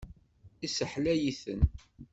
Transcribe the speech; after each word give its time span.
Isseḥlay-iten. 0.65 1.61